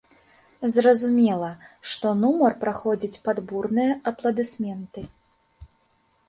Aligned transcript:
Зразумела, 0.75 1.49
што 1.91 2.13
нумар 2.21 2.55
праходзіць 2.63 3.21
пад 3.27 3.37
бурныя 3.53 3.93
апладысменты. 4.13 5.05